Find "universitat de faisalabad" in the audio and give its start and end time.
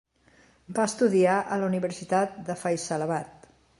1.73-3.51